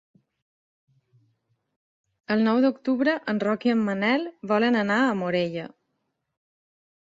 El 2.37 2.41
nou 2.47 2.63
d'octubre 2.65 3.15
en 3.35 3.43
Roc 3.45 3.69
i 3.69 3.75
en 3.75 3.85
Manel 3.91 4.27
volen 4.55 4.81
anar 4.83 4.99
a 5.05 5.15
Morella. 5.23 5.71